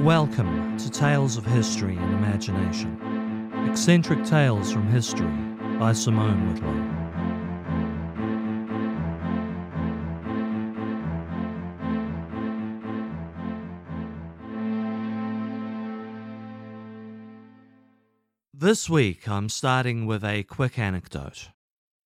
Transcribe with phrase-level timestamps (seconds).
[0.00, 3.00] Welcome to Tales of History and Imagination.
[3.66, 5.32] Eccentric Tales from History
[5.78, 6.96] by Simone Whitlow.
[18.52, 21.48] This week I'm starting with a quick anecdote.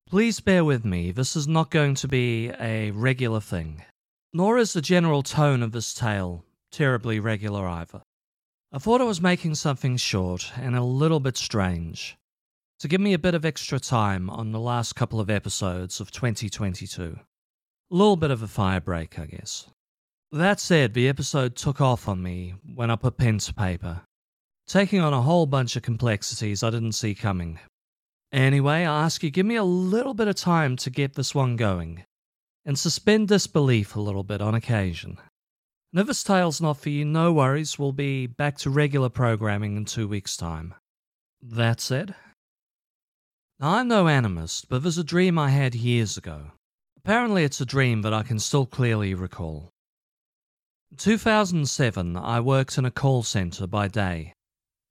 [0.07, 3.83] Please bear with me, this is not going to be a regular thing,
[4.31, 8.01] nor is the general tone of this tale terribly regular either.
[8.71, 12.17] I thought I was making something short and a little bit strange
[12.79, 16.09] to give me a bit of extra time on the last couple of episodes of
[16.09, 17.19] 2022.
[17.19, 19.67] A little bit of a fire break, I guess.
[20.31, 24.01] That said, the episode took off on me when I put pen to paper,
[24.65, 27.59] taking on a whole bunch of complexities I didn't see coming.
[28.31, 31.57] Anyway, I ask you give me a little bit of time to get this one
[31.57, 32.05] going,
[32.65, 35.17] and suspend disbelief a little bit on occasion.
[35.93, 40.07] This tale's not for you, no worries, we'll be back to regular programming in two
[40.07, 40.73] weeks' time.
[41.41, 42.15] That said,
[43.61, 46.45] now, I'm no animist, but there's a dream I had years ago.
[46.97, 49.69] Apparently, it's a dream that I can still clearly recall.
[50.89, 54.33] In 2007, I worked in a call center by day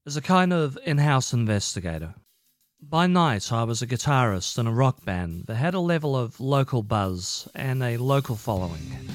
[0.07, 2.15] as a kind of in house investigator.
[2.81, 6.39] By night, I was a guitarist in a rock band that had a level of
[6.39, 9.11] local buzz and a local following.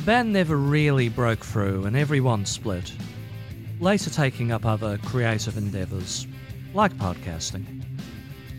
[0.00, 2.90] The band never really broke through and everyone split,
[3.80, 6.26] later taking up other creative endeavours,
[6.72, 7.66] like podcasting.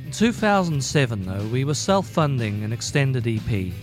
[0.06, 3.74] In 2007, though, we were self funding an extended EP.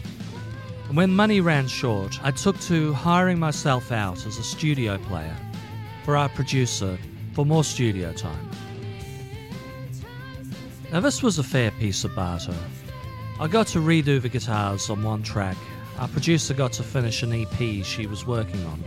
[0.87, 5.37] And when money ran short, I took to hiring myself out as a studio player
[6.05, 6.97] for our producer
[7.33, 8.51] for more studio time.
[10.93, 12.55] Now, this was a fair piece of barter.
[13.41, 15.57] I got to redo the guitars on one track.
[15.99, 18.85] Our producer got to finish an EP she was working on.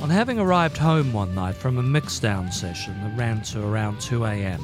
[0.00, 4.24] On having arrived home one night from a mixdown session that ran to around 2
[4.24, 4.62] am,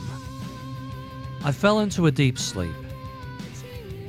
[1.44, 2.74] I fell into a deep sleep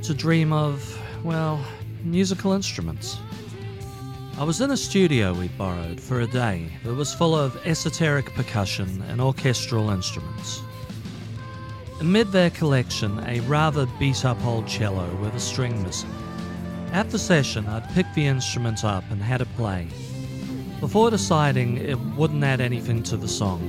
[0.03, 1.63] to dream of, well,
[2.03, 3.17] musical instruments.
[4.37, 8.33] I was in a studio we'd borrowed for a day that was full of esoteric
[8.35, 10.61] percussion and orchestral instruments.
[11.99, 16.13] Amid their collection, a rather beat up old cello with a string missing.
[16.91, 19.87] At the session, I'd picked the instrument up and had it play,
[20.79, 23.61] before deciding it wouldn't add anything to the song.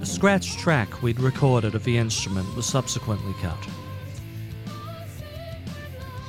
[0.00, 3.58] A scratch track we'd recorded of the instrument was subsequently cut.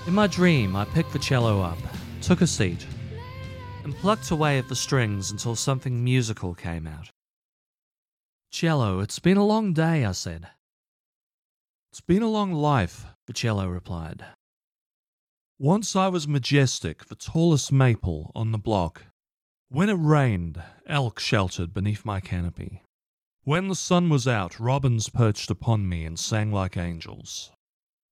[0.06, 1.80] In my dream, I picked the cello up,
[2.22, 2.86] took a seat,
[3.86, 7.10] and plucked away at the strings until something musical came out.
[8.52, 10.50] Cello, it's been a long day, I said.
[11.92, 14.26] It's been a long life, The cello replied.
[15.64, 19.06] Once I was majestic, the tallest maple on the block.
[19.70, 22.84] When it rained, elk sheltered beneath my canopy.
[23.46, 27.50] When the sun was out, robins perched upon me and sang like angels.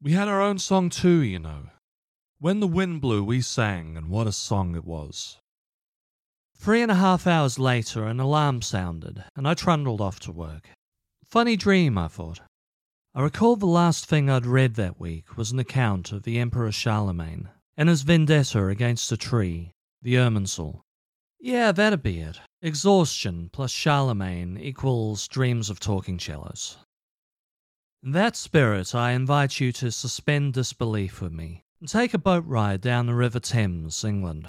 [0.01, 1.72] We had our own song too, you know.
[2.39, 5.38] When the wind blew, we sang, and what a song it was.
[6.56, 10.69] Three and a half hours later, an alarm sounded, and I trundled off to work.
[11.25, 12.39] Funny dream, I thought.
[13.14, 16.72] I recall the last thing I'd read that week was an account of the Emperor
[16.72, 20.80] Charlemagne and his vendetta against a tree, the Irminsul.
[21.38, 22.40] Yeah, that'd be it.
[22.62, 26.78] Exhaustion plus Charlemagne equals dreams of talking cellos.
[28.02, 32.46] In that spirit, I invite you to suspend disbelief with me and take a boat
[32.46, 34.48] ride down the River Thames, England.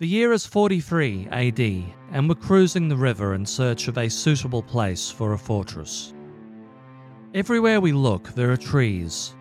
[0.00, 1.60] The year is 43 AD,
[2.10, 6.14] and we're cruising the river in search of a suitable place for a fortress.
[7.34, 9.34] Everywhere we look, there are trees,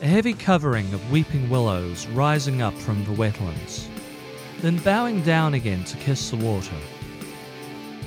[0.00, 3.88] a heavy covering of weeping willows rising up from the wetlands,
[4.60, 6.76] then bowing down again to kiss the water.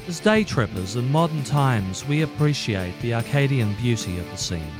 [0.08, 4.72] As day trippers in modern times, we appreciate the Arcadian beauty of the scene.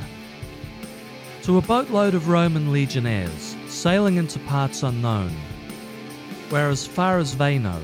[1.44, 5.36] To a boatload of Roman legionnaires sailing into parts unknown,
[6.52, 7.82] where as far as they know,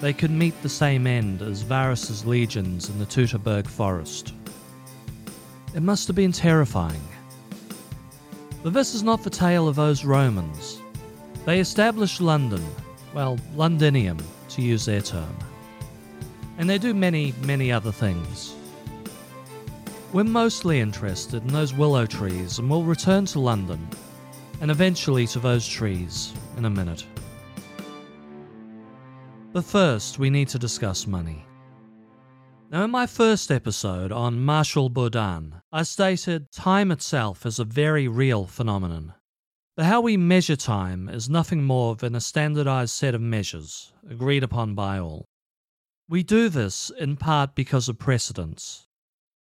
[0.00, 4.34] they could meet the same end as Varus's legions in the Teutoburg forest.
[5.74, 7.02] It must have been terrifying.
[8.62, 10.80] But this is not the tale of those Romans.
[11.44, 12.64] They established London,
[13.12, 14.18] well, Londinium,
[14.50, 15.36] to use their term.
[16.58, 18.54] And they do many, many other things.
[20.12, 23.84] We're mostly interested in those willow trees, and we'll return to London,
[24.60, 27.04] and eventually to those trees, in a minute.
[29.52, 31.44] But first, we need to discuss money.
[32.74, 38.08] Now, in my first episode on Marshal Bourdain, I stated time itself is a very
[38.08, 39.14] real phenomenon.
[39.76, 44.42] But how we measure time is nothing more than a standardized set of measures, agreed
[44.42, 45.24] upon by all.
[46.08, 48.88] We do this in part because of precedence,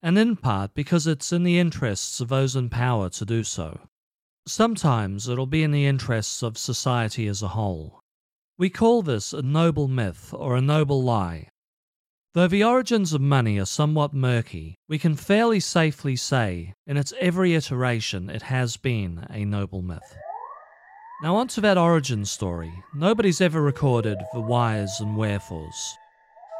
[0.02, 3.80] and in part because it's in the interests of those in power to do so.
[4.46, 7.98] Sometimes it'll be in the interests of society as a whole.
[8.58, 11.48] We call this a noble myth or a noble lie.
[12.34, 17.12] Though the origins of money are somewhat murky, we can fairly safely say, in its
[17.20, 20.16] every iteration, it has been a noble myth.
[21.22, 22.72] Now, onto that origin story.
[22.94, 25.98] Nobody's ever recorded the whys and wherefores.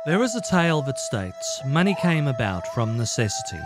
[0.04, 3.62] There is a tale that states money came about from necessity,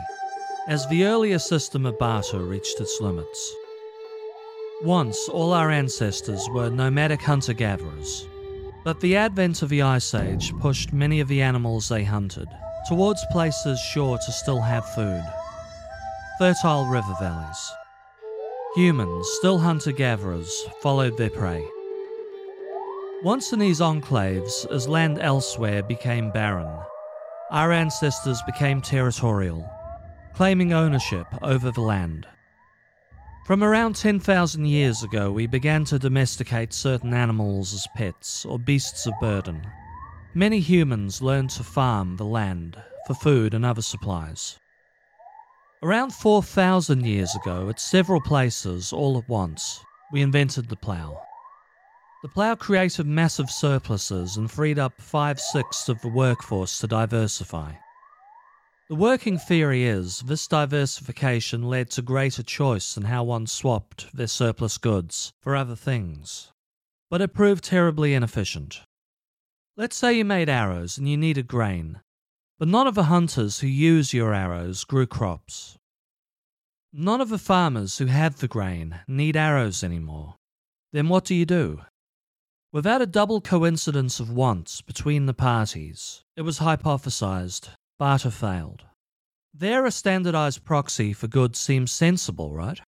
[0.68, 3.54] as the earlier system of barter reached its limits.
[4.84, 8.28] Once, all our ancestors were nomadic hunter gatherers,
[8.86, 12.46] but the advent of the Ice Age pushed many of the animals they hunted
[12.86, 15.24] towards places sure to still have food
[16.38, 17.72] fertile river valleys.
[18.76, 21.66] Humans, still hunter gatherers, followed their prey.
[23.24, 26.70] Once in these enclaves, as land elsewhere became barren,
[27.50, 29.68] our ancestors became territorial,
[30.34, 32.24] claiming ownership over the land.
[33.46, 39.06] From around 10,000 years ago, we began to domesticate certain animals as pets or beasts
[39.06, 39.64] of burden.
[40.34, 42.76] Many humans learned to farm the land
[43.06, 44.58] for food and other supplies.
[45.80, 49.78] Around 4,000 years ago, at several places all at once,
[50.10, 51.22] we invented the plough.
[52.24, 57.74] The plough created massive surpluses and freed up five sixths of the workforce to diversify.
[58.88, 64.28] The working theory is this diversification led to greater choice in how one swapped their
[64.28, 66.52] surplus goods for other things,
[67.10, 68.82] but it proved terribly inefficient.
[69.76, 72.00] Let's say you made arrows and you needed grain.
[72.60, 75.76] But none of the hunters who use your arrows grew crops.
[76.92, 80.36] None of the farmers who have the grain need arrows anymore.
[80.92, 81.82] Then what do you do?
[82.72, 88.84] Without a double coincidence of wants between the parties, it was hypothesized barter failed.
[89.54, 92.80] There, a standardized proxy for goods seems sensible, right?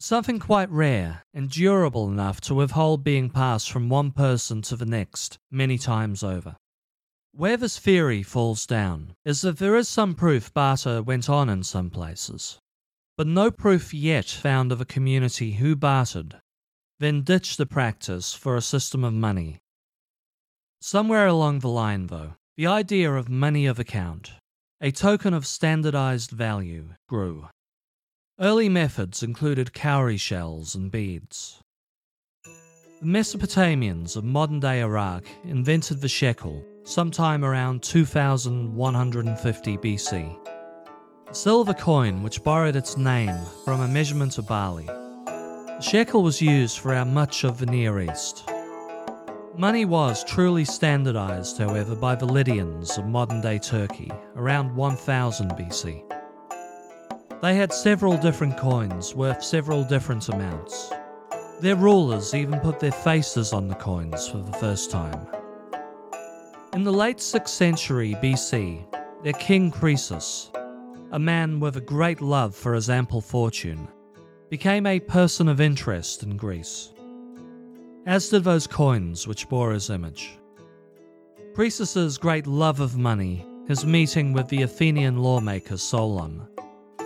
[0.00, 4.86] Something quite rare and durable enough to withhold being passed from one person to the
[4.86, 6.56] next many times over.
[7.32, 11.62] Where this theory falls down is that there is some proof barter went on in
[11.62, 12.58] some places,
[13.16, 16.40] but no proof yet found of a community who bartered,
[17.00, 19.58] then ditched the practice for a system of money.
[20.80, 24.32] Somewhere along the line, though, the idea of money of account,
[24.80, 27.48] a token of standardized value, grew.
[28.40, 31.60] Early methods included cowrie shells and beads.
[32.42, 40.36] The Mesopotamians of modern day Iraq invented the shekel sometime around 2150 BC.
[41.28, 44.86] A silver coin which borrowed its name from a measurement of barley.
[44.86, 48.50] The shekel was used throughout much of the Near East.
[49.58, 56.04] Money was truly standardized, however, by the Lydians of modern day Turkey around 1000 BC.
[57.42, 60.92] They had several different coins worth several different amounts.
[61.60, 65.26] Their rulers even put their faces on the coins for the first time.
[66.72, 68.86] In the late 6th century BC,
[69.24, 70.52] their king Croesus,
[71.10, 73.88] a man with a great love for his ample fortune,
[74.50, 76.92] became a person of interest in Greece,
[78.08, 80.38] as did those coins which bore his image.
[81.54, 86.48] Croesus's great love of money, his meeting with the Athenian lawmaker Solon,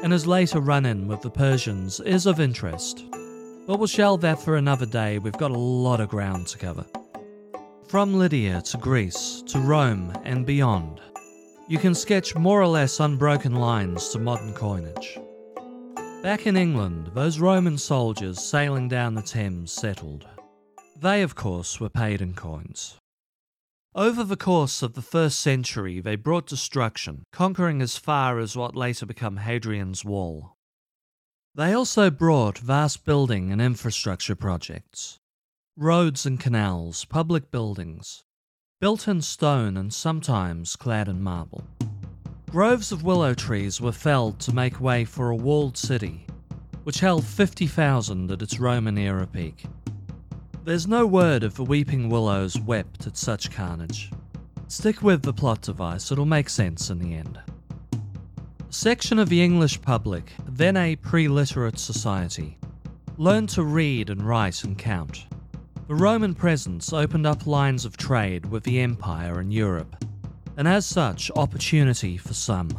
[0.05, 3.05] and his later run in with the Persians is of interest,
[3.67, 6.87] but we'll shelve that for another day, we've got a lot of ground to cover.
[7.89, 11.01] From Lydia to Greece to Rome and beyond,
[11.67, 15.19] you can sketch more or less unbroken lines to modern coinage.
[16.23, 20.29] Back in England, those Roman soldiers sailing down the Thames settled.
[21.01, 22.97] They, of course, were paid in coins.
[23.95, 28.75] Over the course of the first century, they brought destruction, conquering as far as what
[28.75, 30.55] later became Hadrian's Wall.
[31.55, 35.19] They also brought vast building and infrastructure projects
[35.77, 38.23] roads and canals, public buildings,
[38.81, 41.65] built in stone and sometimes clad in marble.
[42.51, 46.27] Groves of willow trees were felled to make way for a walled city,
[46.85, 49.65] which held 50,000 at its Roman era peak.
[50.65, 54.13] There's no word if the weeping willows wept at such carnage.
[54.69, 57.41] Stick with the plot device, it'll make sense in the end.
[57.93, 62.59] A section of the English public, then a pre literate society,
[63.19, 65.27] learned to read and write and count.
[65.89, 70.05] The Roman presence opened up lines of trade with the Empire and Europe,
[70.57, 72.71] and as such, opportunity for some.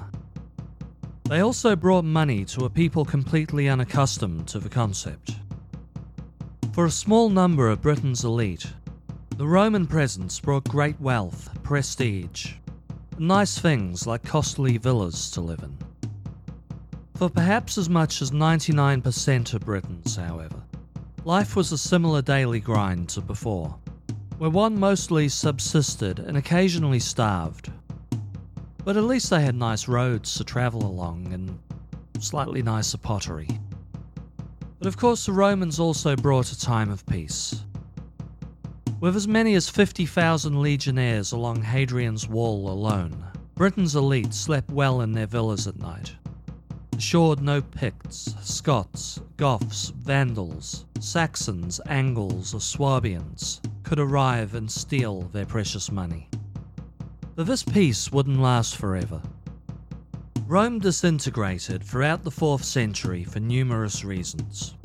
[1.26, 5.36] They also brought money to a people completely unaccustomed to the concept.
[6.74, 8.66] For a small number of Britain's elite,
[9.38, 12.54] the Roman presence brought great wealth, prestige,
[13.20, 15.78] nice things like costly villas to live in.
[17.14, 20.64] For perhaps as much as 99% of Britons, however,
[21.26, 23.78] life was a similar daily grind to before,
[24.40, 27.72] where one mostly subsisted and occasionally starved.
[28.84, 31.60] But at least they had nice roads to travel along and
[32.20, 33.48] slightly nicer pottery.
[34.84, 37.64] But of course, the Romans also brought a time of peace.
[39.00, 43.24] With as many as 50,000 legionnaires along Hadrian's Wall alone,
[43.56, 46.14] Britain's elite slept well in their villas at night.
[46.98, 55.46] Assured no Picts, Scots, Goths, Vandals, Saxons, Angles, or Swabians could arrive and steal their
[55.46, 56.28] precious money.
[57.36, 59.22] But this peace wouldn't last forever.
[60.46, 64.76] Rome disintegrated throughout the 4th century for numerous reasons.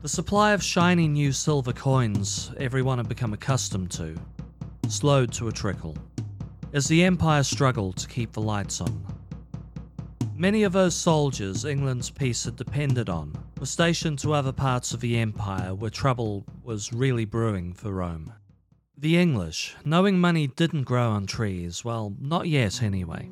[0.00, 4.16] The supply of shiny new silver coins everyone had become accustomed to
[4.88, 5.96] slowed to a trickle
[6.72, 9.04] as the empire struggled to keep the lights on.
[10.34, 15.00] Many of those soldiers England's peace had depended on were stationed to other parts of
[15.00, 18.32] the empire where trouble was really brewing for Rome.
[18.96, 23.30] The English, knowing money didn't grow on trees, well, not yet anyway,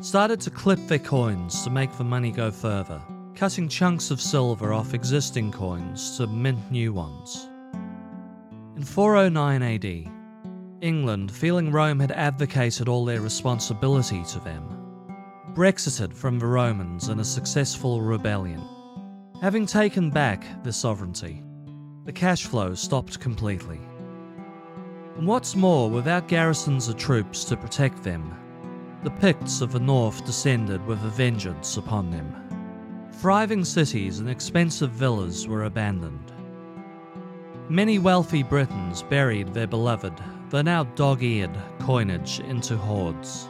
[0.00, 3.00] started to clip their coins to make the money go further,
[3.34, 7.48] cutting chunks of silver off existing coins to mint new ones.
[8.76, 10.12] In 409 AD,
[10.82, 14.68] England, feeling Rome had advocated all their responsibility to them,
[15.54, 18.62] Brexited from the Romans in a successful rebellion.
[19.40, 21.42] Having taken back their sovereignty,
[22.04, 23.80] the cash flow stopped completely.
[25.16, 28.36] And what's more, without garrisons or troops to protect them,
[29.06, 32.34] the Picts of the north descended with a vengeance upon them.
[33.12, 36.32] Thriving cities and expensive villas were abandoned.
[37.68, 40.12] Many wealthy Britons buried their beloved,
[40.50, 43.46] though now dog eared, coinage into hoards.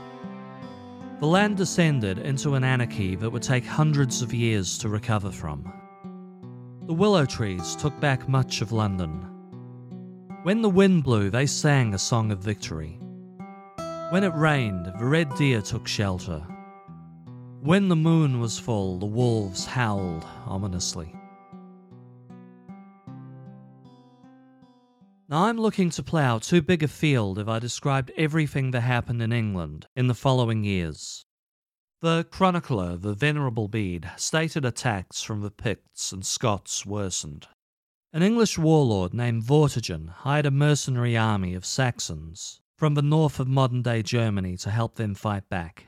[1.20, 5.72] The land descended into an anarchy that would take hundreds of years to recover from.
[6.84, 9.26] The willow trees took back much of London.
[10.42, 13.00] When the wind blew, they sang a song of victory.
[14.10, 16.38] When it rained, the red deer took shelter.
[17.60, 21.12] When the moon was full, the wolves howled ominously.
[25.28, 29.22] Now I'm looking to plough too big a field if I described everything that happened
[29.22, 31.26] in England in the following years.
[32.00, 37.48] The chronicler, the Venerable Bede, stated attacks from the Picts and Scots worsened.
[38.12, 43.48] An English warlord named Vortigern hired a mercenary army of Saxons from the north of
[43.48, 45.86] modern day Germany to help them fight back.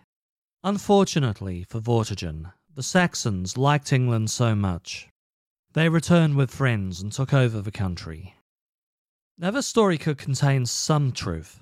[0.64, 5.08] Unfortunately for Vortigern, the Saxons liked England so much.
[5.74, 8.34] They returned with friends and took over the country.
[9.36, 11.60] Now, this story could contain some truth.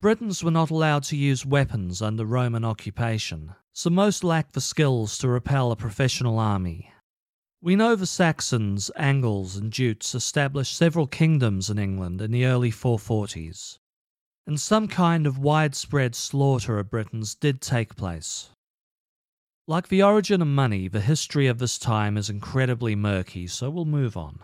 [0.00, 5.18] Britons were not allowed to use weapons under Roman occupation, so most lacked the skills
[5.18, 6.92] to repel a professional army.
[7.60, 12.70] We know the Saxons, Angles, and Jutes established several kingdoms in England in the early
[12.70, 13.78] 440s,
[14.48, 18.48] and some kind of widespread slaughter of Britons did take place.
[19.66, 23.84] Like the origin of money, the history of this time is incredibly murky, so we'll
[23.84, 24.38] move on.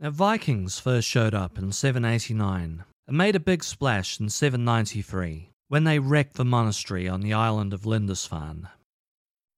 [0.00, 5.84] Now, Vikings first showed up in 789 and made a big splash in 793 when
[5.84, 8.68] they wrecked the monastery on the island of Lindisfarne.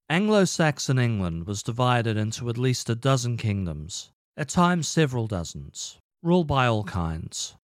[0.07, 5.97] Anglo Saxon England was divided into at least a dozen kingdoms, at times several dozens,
[6.21, 7.55] ruled by all kinds.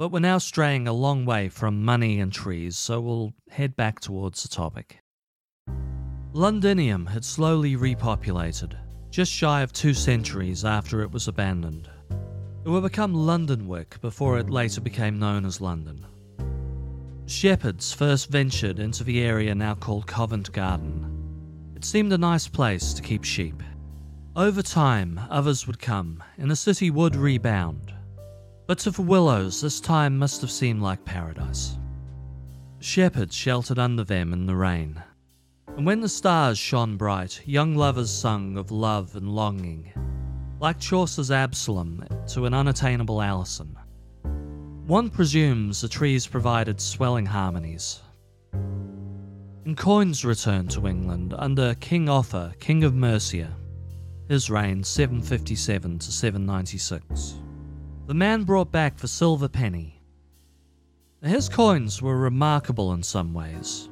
[0.00, 4.00] But we're now straying a long way from money and trees, so we'll head back
[4.00, 5.00] towards the topic.
[6.32, 8.78] Londinium had slowly repopulated,
[9.10, 11.90] just shy of two centuries after it was abandoned.
[12.64, 16.06] It would become Lundenwic before it later became known as London.
[17.26, 21.74] Shepherds first ventured into the area now called Covent Garden.
[21.76, 23.62] It seemed a nice place to keep sheep.
[24.34, 27.92] Over time, others would come, and the city would rebound.
[28.70, 31.76] But to the Willows, this time must have seemed like paradise.
[32.78, 35.02] Shepherds sheltered under them in the rain,
[35.76, 39.92] and when the stars shone bright, young lovers sung of love and longing,
[40.60, 43.76] like Chaucer's Absalom to an unattainable Alison.
[44.86, 48.00] One presumes the trees provided swelling harmonies.
[48.52, 53.50] And coins returned to England under King Offa, King of Mercia,
[54.28, 57.34] his reign 757 to 796.
[58.10, 60.02] The man brought back the silver penny.
[61.22, 63.88] His coins were remarkable in some ways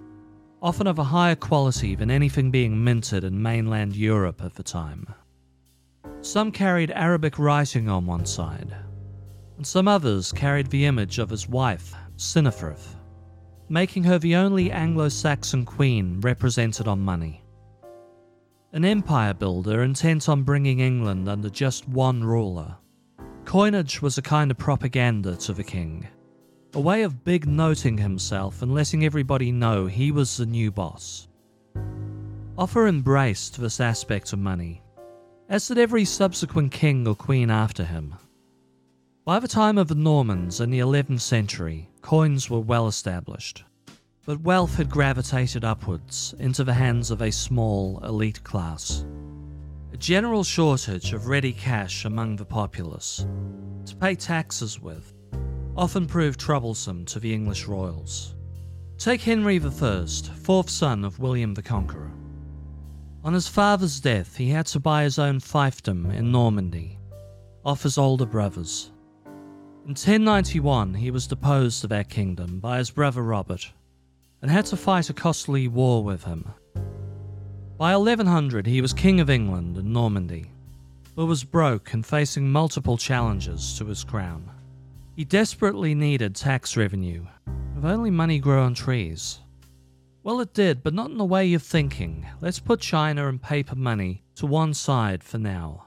[0.61, 5.07] often of a higher quality than anything being minted in mainland Europe at the time.
[6.21, 8.75] Some carried Arabic writing on one side,
[9.57, 12.97] and some others carried the image of his wife, Cynethryth,
[13.69, 17.45] making her the only Anglo Saxon queen represented on money.
[18.73, 22.79] An empire builder intent on bringing England under just one ruler,
[23.49, 26.07] coinage was a kind of propaganda to the king,
[26.75, 31.29] a way of big noting himself and letting everybody know he was the new boss.
[32.59, 34.83] Offa embraced this aspect of money,
[35.49, 38.15] as did every subsequent king or queen after him.
[39.25, 43.65] By the time of the Normans in the 11th century, coins were well established,
[44.27, 49.07] but wealth had gravitated upwards into the hands of a small elite class.
[49.91, 53.27] A general shortage of ready cash among the populace
[53.87, 55.15] to pay taxes with
[55.77, 58.35] often proved troublesome to the English royals.
[58.99, 60.07] Take Henry I,
[60.43, 62.11] fourth son of William the Conqueror.
[63.25, 66.99] On his father's death, he had to buy his own fiefdom in Normandy,
[67.65, 68.91] off his older brothers.
[69.85, 73.73] In 1091, he was deposed of that kingdom by his brother Robert
[74.43, 76.45] and had to fight a costly war with him.
[77.79, 80.51] By 1100, he was King of England and Normandy,
[81.15, 84.51] but was broke and facing multiple challenges to his crown.
[85.15, 87.25] He desperately needed tax revenue,
[87.77, 89.39] if only money grew on trees.
[90.25, 92.27] Well, it did, but not in the way you're thinking.
[92.41, 95.87] Let's put China and paper money to one side for now.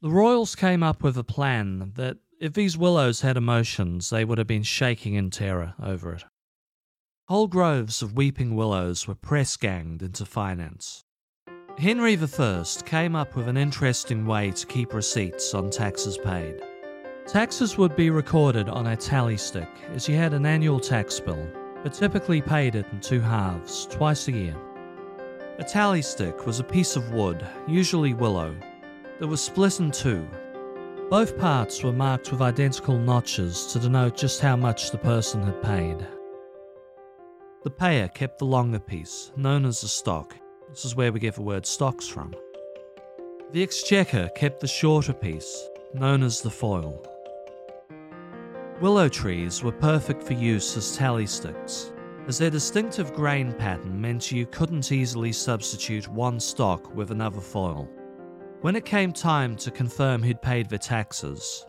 [0.00, 4.38] The royals came up with a plan that, if these willows had emotions, they would
[4.38, 6.24] have been shaking in terror over it.
[7.26, 11.04] Whole groves of weeping willows were press ganged into finance.
[11.78, 16.60] Henry I came up with an interesting way to keep receipts on taxes paid.
[17.24, 21.46] Taxes would be recorded on a tally stick as you had an annual tax bill
[21.84, 24.56] but typically paid it in two halves, twice a year.
[25.60, 28.56] A tally stick was a piece of wood, usually willow,
[29.20, 30.28] that was split in two.
[31.08, 35.62] Both parts were marked with identical notches to denote just how much the person had
[35.62, 36.04] paid.
[37.62, 40.34] The payer kept the longer piece, known as the stock.
[40.70, 42.34] This is where we get the word stocks from.
[43.52, 47.02] The exchequer kept the shorter piece, known as the foil.
[48.80, 51.92] Willow trees were perfect for use as tally sticks,
[52.26, 57.88] as their distinctive grain pattern meant you couldn't easily substitute one stock with another foil.
[58.60, 61.64] When it came time to confirm who'd paid the taxes,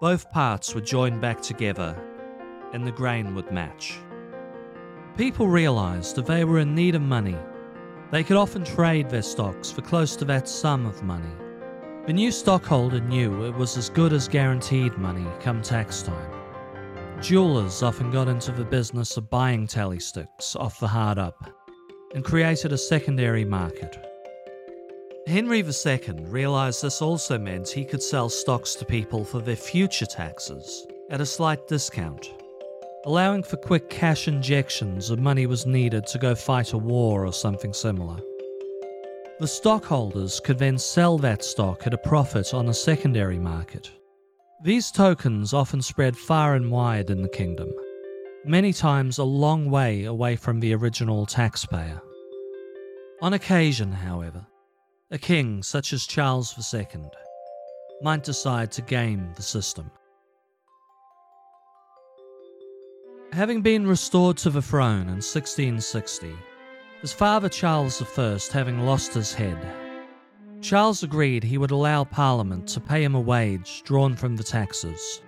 [0.00, 1.96] both parts were joined back together
[2.72, 3.98] and the grain would match.
[5.16, 7.36] People realised that they were in need of money,
[8.10, 11.32] they could often trade their stocks for close to that sum of money.
[12.06, 16.30] The new stockholder knew it was as good as guaranteed money come tax time.
[17.20, 21.50] Jewelers often got into the business of buying tally sticks off the hard up
[22.14, 23.96] and created a secondary market.
[25.26, 30.06] Henry II realised this also meant he could sell stocks to people for their future
[30.06, 32.32] taxes at a slight discount,
[33.06, 37.32] allowing for quick cash injections if money was needed to go fight a war or
[37.32, 38.18] something similar.
[39.40, 43.90] The stockholders could then sell that stock at a profit on a secondary market
[44.62, 47.70] these tokens often spread far and wide in the kingdom,
[48.44, 52.00] many times a long way away from the original taxpayer.
[53.20, 54.46] On occasion, however,
[55.10, 57.02] a king such as Charles II
[58.02, 59.90] might decide to game the system.
[63.36, 66.34] Having been restored to the throne in 1660,
[67.02, 69.58] his father Charles I having lost his head
[70.62, 75.20] Charles agreed he would allow Parliament to pay him a wage drawn from the taxes,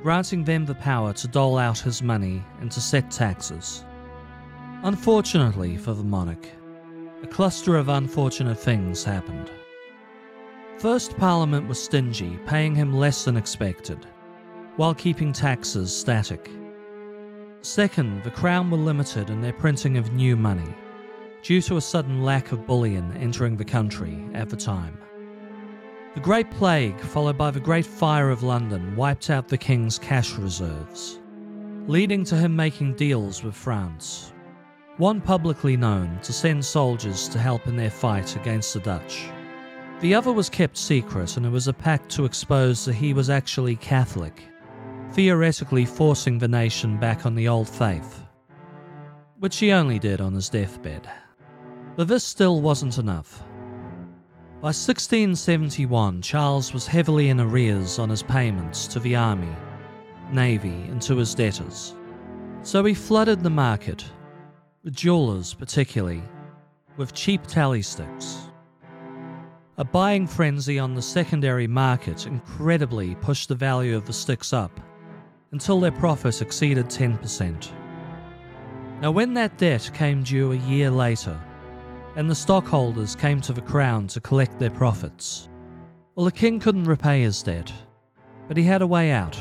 [0.00, 3.84] granting them the power to dole out his money and to set taxes.
[4.84, 6.46] Unfortunately for the monarch,
[7.24, 9.50] a cluster of unfortunate things happened.
[10.78, 14.06] First, Parliament was stingy, paying him less than expected,
[14.76, 16.48] while keeping taxes static.
[17.64, 20.74] Second, the Crown were limited in their printing of new money
[21.42, 24.98] due to a sudden lack of bullion entering the country at the time.
[26.12, 30.32] The Great Plague, followed by the Great Fire of London, wiped out the king's cash
[30.32, 31.22] reserves,
[31.86, 34.34] leading to him making deals with France.
[34.98, 39.26] One publicly known to send soldiers to help in their fight against the Dutch.
[40.00, 43.30] The other was kept secret, and it was a pact to expose that he was
[43.30, 44.42] actually Catholic,
[45.14, 48.24] theoretically forcing the nation back on the old faith,
[49.38, 51.08] which he only did on his deathbed.
[51.94, 53.40] But this still wasn't enough.
[54.60, 59.54] By 1671, Charles was heavily in arrears on his payments to the army,
[60.32, 61.94] navy, and to his debtors.
[62.62, 64.04] So he flooded the market,
[64.82, 66.24] the jewelers particularly,
[66.96, 68.48] with cheap tally sticks.
[69.76, 74.80] A buying frenzy on the secondary market incredibly pushed the value of the sticks up
[75.54, 77.70] until their profits exceeded 10%.
[79.00, 81.40] Now, when that debt came due a year later,
[82.16, 85.48] and the stockholders came to the crown to collect their profits,
[86.16, 87.72] well, the king couldn't repay his debt,
[88.48, 89.38] but he had a way out.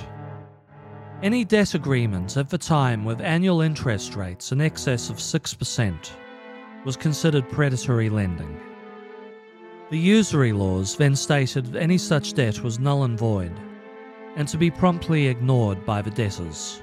[1.24, 6.12] Any debt agreement at the time with annual interest rates in excess of 6%
[6.86, 8.60] was considered predatory lending.
[9.90, 13.60] The usury laws then stated any such debt was null and void,
[14.36, 16.82] and to be promptly ignored by the debtors.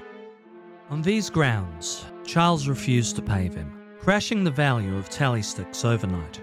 [0.89, 6.39] On these grounds, Charles refused to pay them, crashing the value of tally sticks overnight.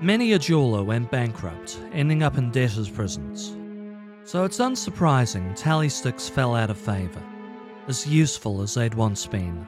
[0.00, 3.56] Many a jeweler went bankrupt, ending up in debtors' prisons.
[4.24, 7.22] So it's unsurprising tally sticks fell out of favour,
[7.86, 9.66] as useful as they'd once been.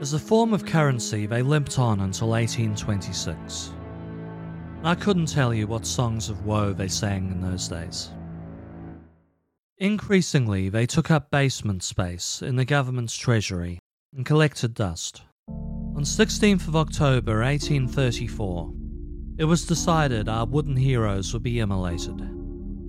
[0.00, 3.72] As a form of currency, they limped on until 1826.
[4.82, 8.10] I couldn't tell you what songs of woe they sang in those days.
[9.82, 13.80] Increasingly, they took up basement space in the government's treasury
[14.14, 15.22] and collected dust.
[15.48, 18.72] On 16th of October 1834,
[19.38, 22.14] it was decided our wooden heroes would be immolated.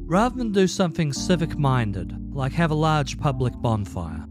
[0.06, 4.28] Rather than do something civic minded, like have a large public bonfire,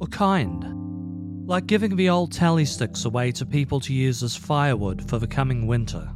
[0.00, 5.08] or kind, like giving the old tally sticks away to people to use as firewood
[5.08, 6.10] for the coming winter,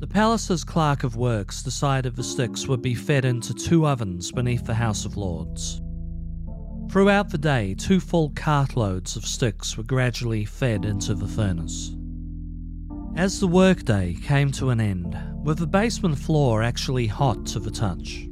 [0.00, 4.64] the palace's clerk of works decided the sticks would be fed into two ovens beneath
[4.64, 5.82] the House of Lords.
[6.90, 11.94] Throughout the day, two full cartloads of sticks were gradually fed into the furnace.
[13.14, 17.70] As the workday came to an end, with the basement floor actually hot to the
[17.70, 18.26] touch,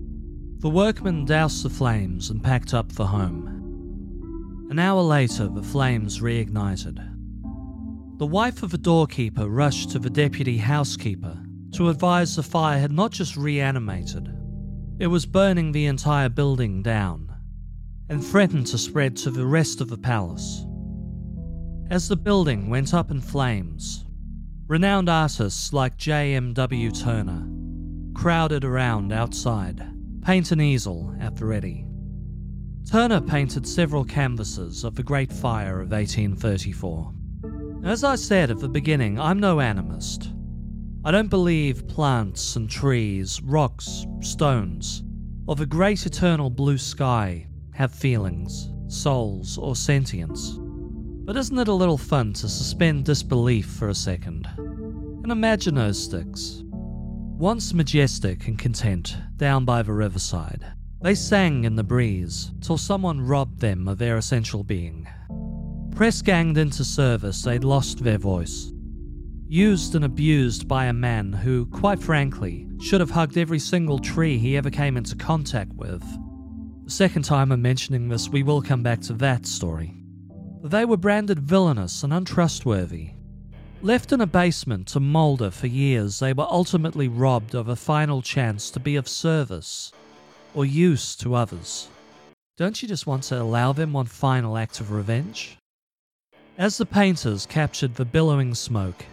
[0.60, 4.66] the workmen doused the flames and packed up for home.
[4.70, 6.98] An hour later, the flames reignited.
[8.16, 11.38] The wife of the doorkeeper rushed to the deputy housekeeper
[11.72, 14.34] to advise the fire had not just reanimated,
[14.98, 17.32] it was burning the entire building down,
[18.08, 20.64] and threatened to spread to the rest of the palace.
[21.90, 24.04] As the building went up in flames,
[24.68, 26.90] Renowned artists like J.M.W.
[26.90, 27.48] Turner
[28.14, 29.82] crowded around outside,
[30.22, 31.86] paint and easel at the ready.
[32.90, 37.14] Turner painted several canvases of the Great Fire of 1834.
[37.82, 40.34] As I said at the beginning, I'm no animist.
[41.04, 45.04] I don't believe plants and trees, rocks, stones,
[45.46, 50.58] or the great eternal blue sky have feelings, souls, or sentience.
[50.58, 54.48] But isn't it a little fun to suspend disbelief for a second?
[54.56, 56.62] And imagine those sticks.
[56.64, 60.66] Once majestic and content down by the riverside,
[61.00, 65.06] they sang in the breeze till someone robbed them of their essential being.
[65.94, 68.72] Press ganged into service, they'd lost their voice.
[69.50, 74.36] Used and abused by a man who, quite frankly, should have hugged every single tree
[74.36, 76.04] he ever came into contact with.
[76.84, 79.94] The second time I'm mentioning this, we will come back to that story.
[80.62, 83.12] They were branded villainous and untrustworthy.
[83.80, 88.20] Left in a basement to moulder for years, they were ultimately robbed of a final
[88.20, 89.92] chance to be of service
[90.52, 91.88] or use to others.
[92.58, 95.56] Don't you just want to allow them one final act of revenge?
[96.58, 99.06] As the painters captured the billowing smoke,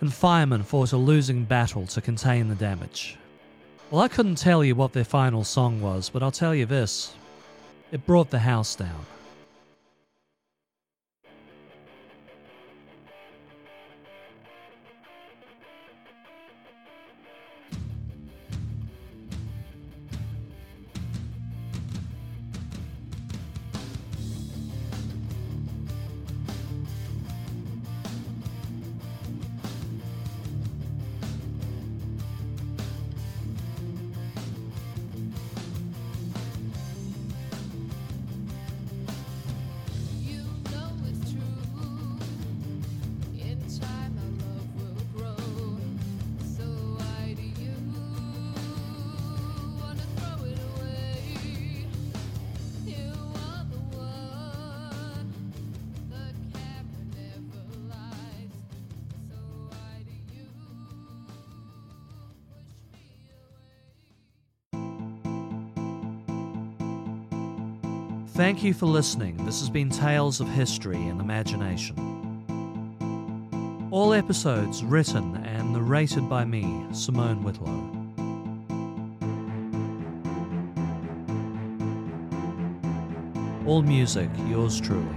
[0.00, 3.16] and firemen fought a losing battle to contain the damage.
[3.90, 7.14] Well, I couldn't tell you what their final song was, but I'll tell you this
[7.92, 9.06] it brought the house down.
[68.36, 69.38] Thank you for listening.
[69.46, 71.96] This has been Tales of History and Imagination.
[73.90, 77.90] All episodes written and narrated by me, Simone Whitlow.
[83.66, 85.16] All music, yours truly.